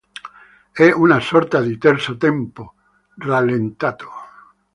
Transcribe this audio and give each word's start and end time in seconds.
È 0.71 0.89
una 0.91 1.19
sorta 1.19 1.61
di 1.61 1.77
terzo 1.77 2.17
tempo 2.17 2.73
rallentato. 3.17 4.09